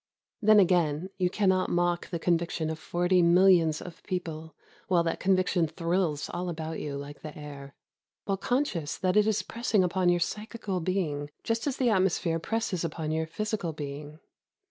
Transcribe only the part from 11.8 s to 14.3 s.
atmos phere presses upon your physical being.